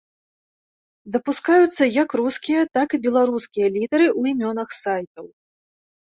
Дапускаюцца 1.17 1.83
як 2.03 2.09
рускія, 2.21 2.61
так 2.77 2.87
і 2.99 2.99
беларускія 3.05 3.67
літары 3.75 4.07
ў 4.19 4.33
імёнах 4.33 4.69
сайтаў. 4.83 5.25